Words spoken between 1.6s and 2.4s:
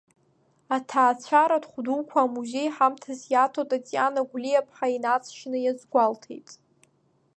хәдуқәа